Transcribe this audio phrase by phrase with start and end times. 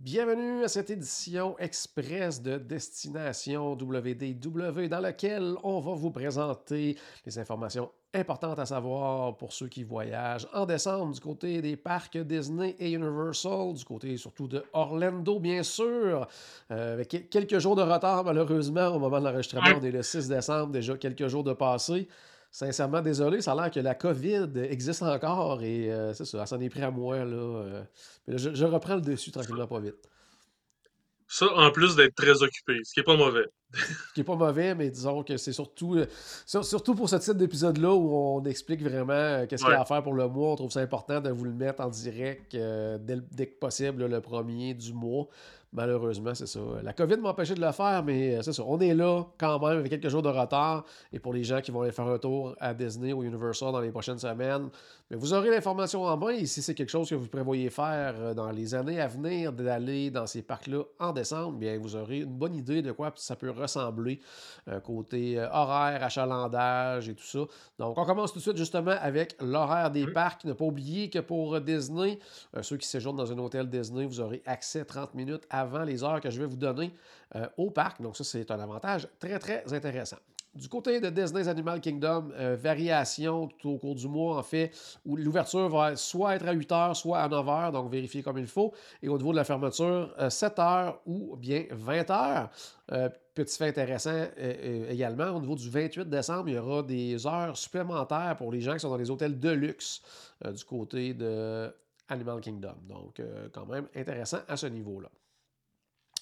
[0.00, 7.38] Bienvenue à cette édition express de Destination WDW dans laquelle on va vous présenter les
[7.40, 12.76] informations importantes à savoir pour ceux qui voyagent en décembre du côté des parcs Disney
[12.78, 16.28] et Universal, du côté surtout de Orlando bien sûr,
[16.70, 20.28] euh, avec quelques jours de retard malheureusement au moment de l'enregistrement, on est le 6
[20.28, 22.06] décembre, déjà quelques jours de passé
[22.58, 26.46] sincèrement désolé, ça a l'air que la COVID existe encore et euh, c'est ça, ça
[26.46, 27.24] s'en est pris à moi.
[27.24, 27.84] Là, euh.
[28.26, 29.94] mais je, reprends le dessus tranquillement, pas vite.
[31.28, 33.46] Ça, en plus d'être très occupé, ce qui n'est pas mauvais.
[33.72, 36.06] Ce qui n'est pas mauvais, mais disons que c'est surtout, euh,
[36.44, 40.02] surtout pour ce type d'épisode-là où on explique vraiment qu'est-ce qu'il y a à faire
[40.02, 40.52] pour le mois.
[40.52, 44.20] On trouve ça important de vous le mettre en direct dès, dès, que possible, le
[44.20, 45.28] premier du mois.
[45.72, 46.60] Malheureusement, c'est ça.
[46.82, 48.62] La COVID m'a empêché de le faire, mais euh, c'est ça.
[48.66, 50.86] On est là quand même avec quelques jours de retard.
[51.12, 53.80] Et pour les gens qui vont aller faire un tour à Disney ou Universal dans
[53.80, 54.70] les prochaines semaines,
[55.10, 56.30] mais vous aurez l'information en main.
[56.30, 59.52] Et si c'est quelque chose que vous prévoyez faire euh, dans les années à venir,
[59.52, 63.36] d'aller dans ces parcs-là en décembre, bien, vous aurez une bonne idée de quoi ça
[63.36, 64.20] peut ressembler
[64.68, 67.40] euh, côté horaire, achalandage et tout ça.
[67.78, 70.44] Donc, on commence tout de suite justement avec l'horaire des parcs.
[70.44, 72.18] Ne pas oublier que pour Disney,
[72.62, 76.20] ceux qui séjournent dans un hôtel Disney, vous aurez accès 30 minutes avant les heures
[76.20, 76.92] que je vais vous donner
[77.36, 78.00] euh, au parc.
[78.00, 80.16] Donc ça, c'est un avantage très, très intéressant.
[80.54, 84.72] Du côté de Disney's Animal Kingdom, euh, variation tout au cours du mois, en fait,
[85.04, 88.38] où l'ouverture va soit être à 8 h, soit à 9 h, donc vérifiez comme
[88.38, 88.72] il faut.
[89.02, 92.48] Et au niveau de la fermeture, 7 euh, h ou bien 20 h.
[93.34, 94.24] petit fait intéressant
[94.88, 98.72] également, au niveau du 28 décembre, il y aura des heures supplémentaires pour les gens
[98.72, 100.02] qui sont dans les hôtels de luxe
[100.44, 101.72] du côté de
[102.08, 102.74] Animal Kingdom.
[102.88, 103.20] Donc,
[103.52, 105.08] quand même intéressant à ce niveau-là.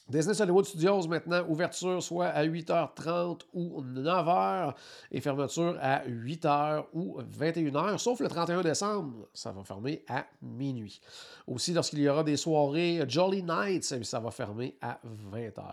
[0.09, 4.73] Disney Hollywood Studios, maintenant, ouverture soit à 8h30 ou 9h
[5.11, 11.01] et fermeture à 8h ou 21h, sauf le 31 décembre, ça va fermer à minuit.
[11.49, 15.01] Aussi, lorsqu'il y aura des soirées Jolly Nights, ça va fermer à
[15.33, 15.65] 20h.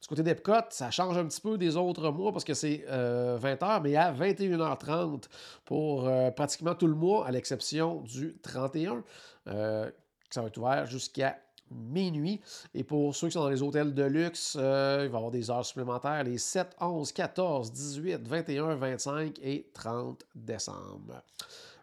[0.00, 2.88] Du côté d'Epcot, ça change un petit peu des autres mois parce que c'est 20h,
[2.90, 5.24] euh, mais à 21h30
[5.66, 9.04] pour euh, pratiquement tout le mois, à l'exception du 31.
[9.48, 9.90] Euh,
[10.30, 11.38] ça va être ouvert jusqu'à
[11.70, 12.40] minuit.
[12.74, 15.30] Et pour ceux qui sont dans les hôtels de luxe, euh, il va y avoir
[15.30, 21.22] des heures supplémentaires les 7, 11, 14, 18, 21, 25 et 30 décembre.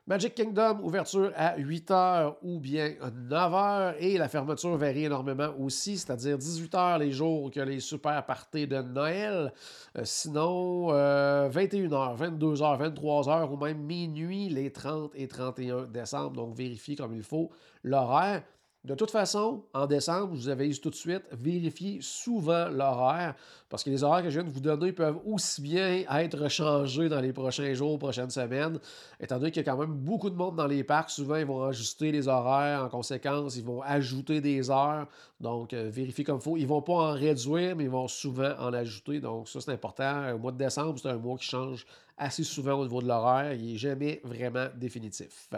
[0.07, 2.93] Magic Kingdom, ouverture à 8h ou bien
[3.29, 8.67] 9h et la fermeture varie énormément aussi, c'est-à-dire 18h les jours que les super parties
[8.67, 9.51] de Noël.
[9.97, 16.37] Euh, sinon, 21h, 22h, 23h ou même minuit les 30 et 31 décembre.
[16.37, 17.49] Donc, vérifiez comme il faut
[17.83, 18.43] l'horaire.
[18.87, 23.35] De toute façon, en décembre, je vous avais tout de suite, vérifiez souvent l'horaire,
[23.67, 27.09] parce que les horaires que je viens de vous donner peuvent aussi bien être changés
[27.09, 28.79] dans les prochains jours, prochaines semaines,
[29.19, 31.09] étant donné qu'il y a quand même beaucoup de monde dans les parcs.
[31.09, 35.07] Souvent, ils vont ajuster les horaires en conséquence, ils vont ajouter des heures.
[35.41, 36.55] Donc, euh, vérifiez comme il faut.
[36.55, 39.19] Ils ne vont pas en réduire, mais ils vont souvent en ajouter.
[39.19, 40.27] Donc, ça, c'est important.
[40.27, 41.85] Le mois de décembre, c'est un mois qui change
[42.17, 43.51] assez souvent au niveau de l'horaire.
[43.51, 45.49] Il n'est jamais vraiment définitif.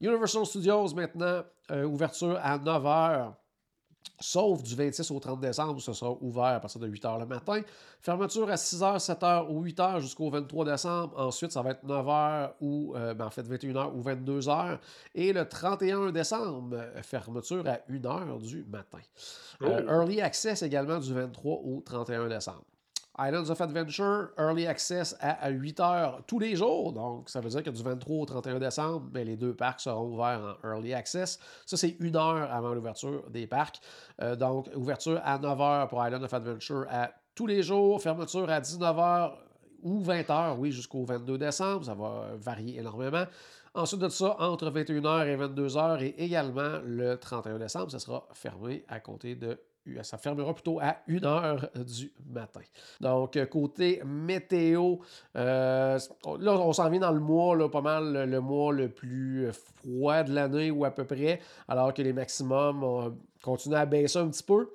[0.00, 3.32] Universal Studios, maintenant, euh, ouverture à 9 h.
[4.20, 7.20] Sauf du 26 au 30 décembre, où ce sera ouvert à partir de 8 h
[7.20, 7.60] le matin.
[8.00, 11.14] Fermeture à 6 h, 7 h ou 8 h jusqu'au 23 décembre.
[11.16, 14.40] Ensuite, ça va être 9 h ou, euh, ben, en fait, 21 h ou 22
[14.40, 14.78] h.
[15.14, 18.98] Et le 31 décembre, fermeture à 1 h du matin.
[19.62, 19.90] Euh, oh.
[19.90, 22.64] early Access également du 23 au 31 décembre.
[23.20, 26.92] Islands of Adventure, Early Access à, 8 heures tous les jours.
[26.92, 30.12] Donc, ça veut dire que du 23 au 31 décembre, ben, les deux parcs seront
[30.12, 31.38] ouverts en Early Access.
[31.66, 33.80] Ça, c'est une heure avant l'ouverture des parcs.
[34.22, 38.48] Euh, donc, ouverture à 9 heures pour Islands of Adventure à tous les jours, fermeture
[38.50, 39.32] à 19 h
[39.82, 41.84] ou 20 h oui, jusqu'au 22 décembre.
[41.84, 43.24] Ça va varier énormément.
[43.74, 48.84] Ensuite de ça, entre 21h et 22h et également le 31 décembre, ça sera fermé
[48.88, 49.58] à compter de
[50.02, 52.60] ça fermera plutôt à 1 heure du matin.
[53.00, 54.96] Donc, euh, côté météo,
[55.36, 55.98] euh,
[56.38, 60.22] là, on s'en vient dans le mois, là, pas mal le, mois le plus froid
[60.22, 64.42] de l'année ou à peu près, alors que les maximums continuent à baisser un petit
[64.42, 64.68] peu.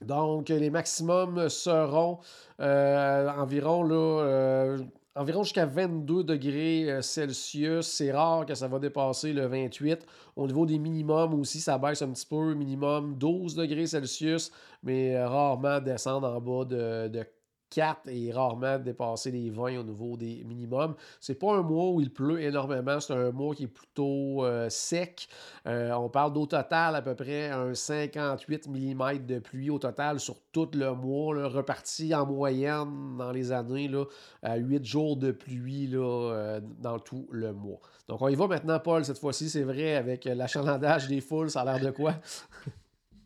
[0.00, 2.18] Donc, les maximums seront
[2.60, 4.76] euh, environ là,
[5.14, 7.86] environ jusqu'à 22 degrés euh, Celsius.
[7.86, 10.06] C'est rare que ça va dépasser le 28.
[10.36, 12.54] Au niveau des minimums aussi, ça baisse un petit peu.
[12.54, 14.50] Minimum 12 degrés Celsius,
[14.82, 17.24] mais euh, rarement descendre en bas de, de
[17.72, 20.94] 4 et rarement dépasser les 20 au niveau des minimums.
[21.20, 24.68] C'est pas un mois où il pleut énormément, c'est un mois qui est plutôt euh,
[24.68, 25.26] sec.
[25.66, 30.20] Euh, on parle d'au total à peu près un 58 mm de pluie au total
[30.20, 34.04] sur tout le mois, reparti en moyenne dans les années là,
[34.42, 37.80] à 8 jours de pluie là, euh, dans tout le mois.
[38.06, 41.62] Donc on y va maintenant, Paul, cette fois-ci, c'est vrai, avec l'achalandage des foules, ça
[41.62, 42.14] a l'air de quoi?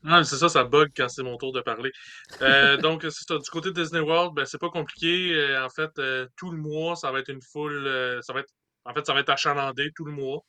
[0.09, 1.91] Ah, c'est ça, ça bug quand c'est mon tour de parler.
[2.41, 3.39] Euh, donc, ça.
[3.39, 5.35] Du côté de Disney World, ben, c'est pas compliqué.
[5.35, 7.85] Euh, en fait, euh, tout le mois, ça va être une foule.
[8.23, 8.53] ça va être,
[8.85, 10.45] en fait, ça va être achalandé tout le mois.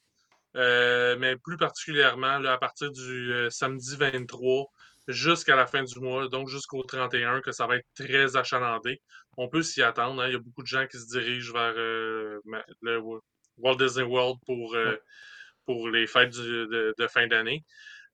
[0.56, 4.66] mais plus particulièrement là, à partir du samedi 23
[5.08, 9.02] jusqu'à la fin du mois, donc jusqu'au 31, que ça va être très achalandé.
[9.38, 10.22] On peut s'y attendre.
[10.22, 10.28] Hein.
[10.28, 13.00] Il y a beaucoup de gens qui se dirigent vers le
[13.58, 14.78] Walt Disney World pour,
[15.66, 17.64] pour les fêtes de, de, fin d'année.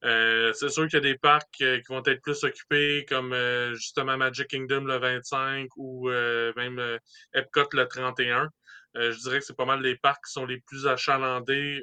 [0.04, 3.32] Euh, c'est sûr qu'il y a des parcs euh, qui vont être plus occupés, comme
[3.32, 7.00] euh, justement Magic Kingdom le 25 ou même
[7.34, 8.50] Epcot le 31.
[8.96, 11.82] je dirais que c'est pas mal les parcs qui sont les plus achalandés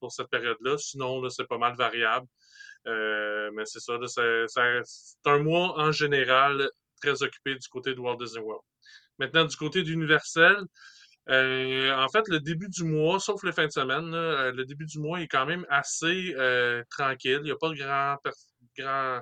[0.00, 0.78] pour cette période-là.
[0.78, 2.26] Sinon, c'est pas mal variable.
[2.86, 6.70] mais c'est ça, c'est un mois en général
[7.00, 8.64] très occupé du côté de Walt Disney World.
[9.18, 10.64] Maintenant, du côté d'Universal,
[11.30, 14.86] euh, en fait, le début du mois, sauf les fins de semaine, euh, le début
[14.86, 17.40] du mois est quand même assez euh, tranquille.
[17.40, 19.20] Il n'y a pas grand,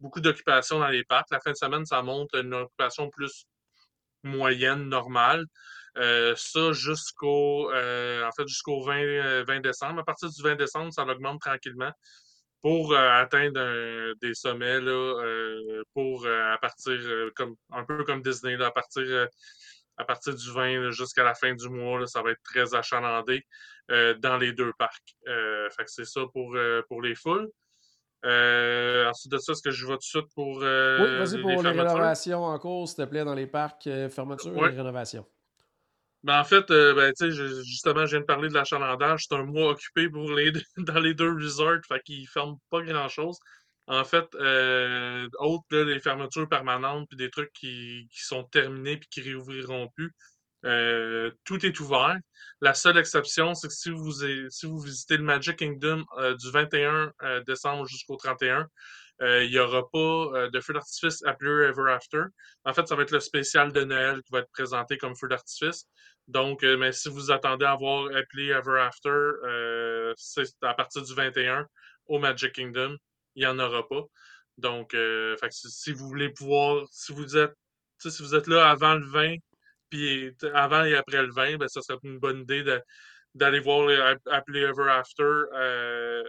[0.00, 1.30] beaucoup d'occupation dans les parcs.
[1.30, 3.46] La fin de semaine, ça monte une occupation plus
[4.22, 5.44] moyenne, normale.
[5.94, 10.00] ça jusqu'au en fait jusqu'au 20, 20, décembre.
[10.00, 11.92] À partir du 20 décembre, ça augmente tranquillement
[12.60, 14.80] pour atteindre des sommets
[15.94, 16.98] pour à partir
[17.34, 19.28] comme un peu comme Disney là, à partir
[19.96, 23.44] à partir du 20 jusqu'à la fin du mois, ça va être très achalandé
[23.90, 25.16] euh, dans les deux parcs.
[25.28, 27.50] Euh, fait que c'est ça pour, euh, pour les foules.
[28.24, 30.58] ensuite de ça, est-ce que je vais tout de suite pour.
[30.58, 34.70] oui, vas-y pour les, rénovations en cours, s'il te plaît, dans les parcs, fermeture et
[34.70, 35.26] rénovation.
[36.22, 37.12] Ben, en fait, ben,
[37.62, 39.26] justement, je viens de parler de l'achalandage.
[39.28, 42.82] C'est un mois occupé pour les dans les deux resorts, fait qu'ils ne ferment pas
[42.82, 43.38] grand-chose.
[43.88, 49.08] En fait, euh, autres, les fermetures permanentes, puis des trucs qui, qui sont terminés puis
[49.08, 50.12] qui réouvriront plus,
[50.66, 52.16] euh, tout est ouvert.
[52.60, 54.12] La seule exception, c'est que si vous,
[54.50, 58.66] si vous visitez le Magic Kingdom euh, du 21 euh, décembre jusqu'au 31,
[59.20, 62.24] il n'y aura pas de feu d'artifice appelé Ever After.
[62.66, 65.26] En fait, ça va être le spécial de Noël qui va être présenté comme feu
[65.26, 65.86] d'artifice.
[66.28, 71.66] Donc, mais si vous attendez à voir appelé Ever After, c'est à partir du 21
[72.08, 72.98] au Magic Kingdom
[73.36, 74.02] il n'y en aura pas.
[74.58, 77.54] Donc, euh, si, vous voulez pouvoir, si vous êtes,
[77.98, 79.36] si vous êtes là avant le 20,
[79.90, 82.64] puis avant et après le 20, ben, ça serait une bonne idée
[83.34, 83.88] d'aller voir
[84.26, 86.24] appeler Ever After euh,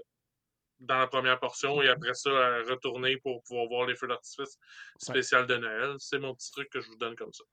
[0.80, 2.30] dans la première portion et après ça,
[2.70, 4.58] retourner pour pouvoir voir les feux d'artifice
[5.00, 5.96] spécial de Noël.
[5.98, 7.44] C'est mon petit truc que je vous donne comme ça.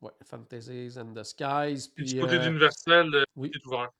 [0.00, 1.90] Ouais, Fantasies and the Skies.
[1.94, 3.50] Puis, du côté euh, d'Universal, oui.
[3.52, 3.90] c'est ouvert.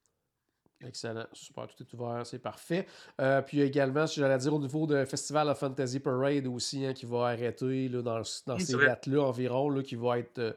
[0.86, 2.86] Excellent, super, tout est ouvert, c'est parfait.
[3.20, 6.92] Euh, puis également, si j'allais dire au niveau de Festival of Fantasy Parade aussi, hein,
[6.92, 10.52] qui va arrêter là, dans, dans ces dates-là environ, là, qui va être euh,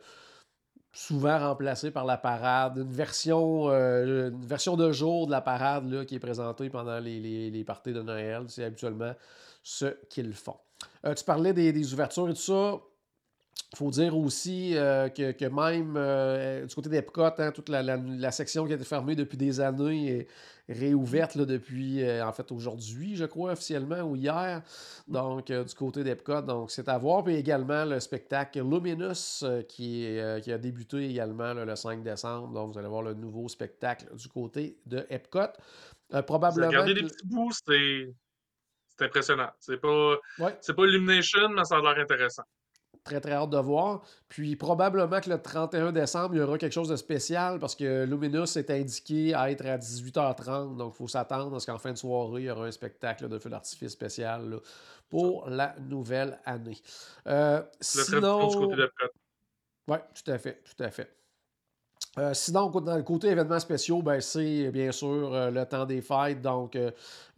[0.93, 2.77] souvent remplacé par la parade.
[2.77, 6.99] Une version, euh, une version de jour de la parade là, qui est présentée pendant
[6.99, 8.43] les, les, les parties de Noël.
[8.47, 9.15] C'est habituellement
[9.63, 10.57] ce qu'ils font.
[11.03, 12.79] tu parlais des, des ouvertures et tout ça.
[13.73, 18.65] Il faut dire aussi euh, que, même euh, du côté d'Epcot, hein, toute la, section
[18.65, 20.27] qui a été fermée depuis des années
[20.67, 24.61] est réouverte là, depuis, euh, en fait, aujourd'hui, je crois, officiellement, ou hier.
[25.07, 27.23] Donc, du côté d'Epcot, donc c'est à voir.
[27.23, 32.49] Puis également le spectacle Luminous qui, qui a débuté également le 5 décembre.
[32.49, 35.47] Donc, vous allez voir le nouveau spectacle du côté de Epcot.
[36.27, 36.67] probablement.
[36.67, 39.49] Regardez les petits bouts, c'est impressionnant.
[39.61, 40.17] C'est pas,
[40.59, 42.43] c'est pas Illumination, mais ça a l'air intéressant
[43.11, 44.01] très très hâte de voir.
[44.29, 48.05] Puis probablement que le 31 décembre, il y aura quelque chose de spécial parce que
[48.05, 50.77] Luminous est indiqué à être à 18h30.
[50.77, 53.27] Donc il faut s'attendre à ce qu'en fin de soirée, il y aura un spectacle
[53.27, 54.59] de feu d'artifice spécial
[55.09, 56.77] pour la nouvelle année.
[57.27, 58.71] Euh, sinon...
[59.87, 61.20] Oui, tout à fait, tout à fait.
[62.17, 66.01] Euh, sinon, dans le côté événements spéciaux, ben, c'est bien sûr euh, le temps des
[66.01, 66.41] fêtes.
[66.41, 66.77] Donc,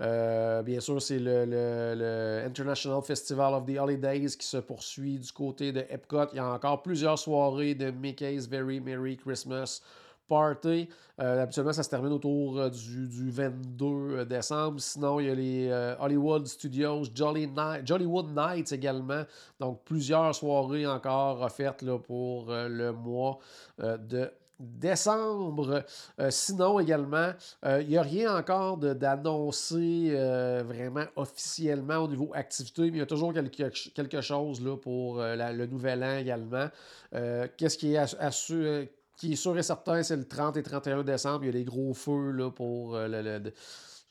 [0.02, 5.72] euh, bien sûr, c'est le, International Festival of the Holidays qui se poursuit du côté
[5.72, 6.26] de Epcot.
[6.34, 9.82] Il y a encore plusieurs soirées de Mickey's Very Merry Christmas
[10.28, 10.90] Party.
[11.20, 14.80] habituellement, ça se termine autour du, du, 22 décembre.
[14.80, 19.24] Sinon, il y a les Hollywood Studios, Jolly Night, Jollywood Nights également.
[19.60, 23.38] Donc, plusieurs soirées encore offertes pour le mois
[23.78, 25.84] de décembre.
[26.20, 27.32] Euh, sinon, également,
[27.64, 32.98] il euh, n'y a rien encore d'annoncé euh, vraiment officiellement au niveau activité, mais il
[32.98, 36.68] y a toujours quelque, quelque chose là, pour le nouvel an également.
[37.12, 41.44] Qu'est-ce qui est qui est sûr et certain, c'est le 30 et 31 décembre.
[41.44, 43.40] Il y a des gros feux là, pour le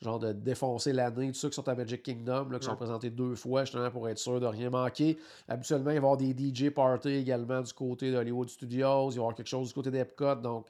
[0.03, 3.09] genre de défoncer l'année, tous ceux qui sont à Magic Kingdom, là, qui sont présentés
[3.09, 5.17] deux fois, justement, pour être sûr de rien manquer.
[5.47, 9.15] Habituellement, il va y avoir des DJ parties également du côté d'Hollywood Studios, il va
[9.15, 10.67] y avoir quelque chose du côté d'Epcot, donc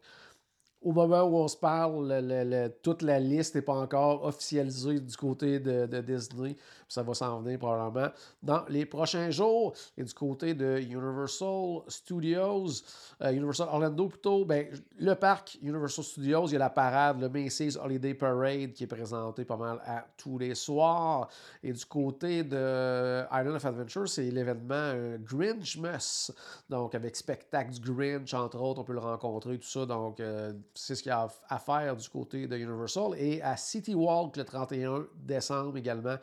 [0.84, 5.60] au moment où on se parle, toute la liste n'est pas encore officialisée du côté
[5.60, 6.56] de, Disney.
[6.94, 8.12] Ça va s'en venir probablement
[8.44, 9.74] dans les prochains jours.
[9.98, 12.84] Et du côté de Universal Studios,
[13.20, 14.68] euh, Universal Orlando plutôt, ben,
[15.00, 18.88] le parc Universal Studios, il y a la parade, le Macy's Holiday Parade qui est
[18.88, 21.30] présenté pas mal à tous les soirs.
[21.64, 26.32] Et du côté de Island of Adventure, c'est l'événement Grinchmas.
[26.70, 29.88] Donc avec spectacle du Grinch, entre autres, on peut le rencontrer, tout ça.
[29.88, 33.16] Donc euh, c'est ce qu'il y a à faire du côté de Universal.
[33.18, 36.18] Et à City Walk le 31 décembre également,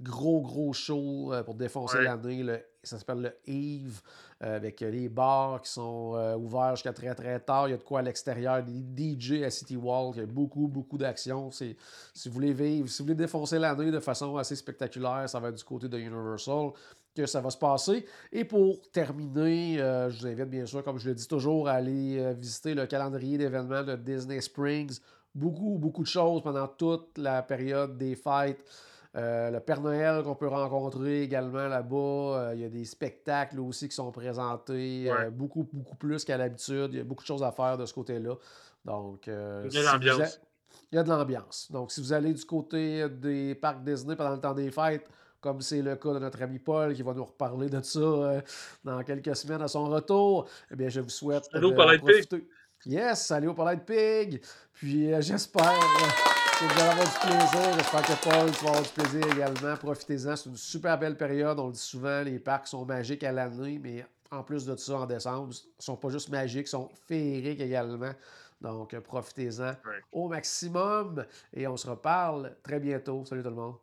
[0.00, 2.44] gros, gros show euh, pour défoncer l'année.
[2.82, 4.00] Ça s'appelle le Eve,
[4.42, 7.68] euh, avec les bars qui sont euh, ouverts jusqu'à très, très tard.
[7.68, 10.14] Il y a de quoi à l'extérieur, des DJ à City Walk.
[10.16, 11.50] Il y a beaucoup, beaucoup d'actions.
[11.50, 11.76] Si
[12.26, 15.56] vous voulez vivre, si vous voulez défoncer l'année de façon assez spectaculaire, ça va être
[15.56, 16.70] du côté de Universal
[17.14, 18.06] que ça va se passer.
[18.30, 22.32] Et pour terminer, je vous invite bien sûr, comme je le dis toujours, à aller
[22.34, 25.00] visiter le calendrier d'événements de Disney Springs.
[25.34, 28.64] Beaucoup, beaucoup de choses pendant toute la période des fêtes.
[29.16, 31.96] Euh, le Père Noël qu'on peut rencontrer également là-bas.
[31.96, 35.10] Euh, il y a des spectacles aussi qui sont présentés.
[35.10, 36.90] Euh, beaucoup, beaucoup plus qu'à l'habitude.
[36.92, 38.34] Il y a beaucoup de choses à faire de ce côté-là.
[38.84, 40.40] Donc, il y a de l'ambiance.
[40.92, 41.70] Il y a de l'ambiance.
[41.70, 45.08] Donc, si vous allez du côté des parcs Disney pendant le temps des fêtes,
[45.40, 48.42] comme c'est le cas de notre ami Paul qui va nous reparler de ça
[48.84, 51.44] dans quelques semaines à son retour, eh bien, je vous souhaite.
[51.50, 52.46] Salut de Pig.
[52.86, 54.42] Yes, salut au Palais Pig.
[54.72, 56.37] Puis, j'espère.
[56.60, 57.72] Vous allez avoir du plaisir.
[57.76, 59.76] J'espère que Paul, tu vas avoir du plaisir également.
[59.76, 60.34] Profitez-en.
[60.34, 61.56] C'est une super belle période.
[61.60, 64.98] On le dit souvent, les parcs sont magiques à l'année, mais en plus de ça,
[64.98, 68.10] en décembre, ils ne sont pas juste magiques, ils sont féeriques également.
[68.60, 69.74] Donc, profitez-en
[70.10, 71.24] au maximum.
[71.54, 73.24] Et on se reparle très bientôt.
[73.24, 73.76] Salut tout le monde.